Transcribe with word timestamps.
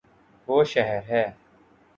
وہ 0.47 0.63
شہر 0.63 1.01
ہے 1.09 1.23